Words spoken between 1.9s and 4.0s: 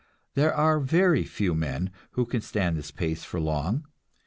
who can stand this pace for long.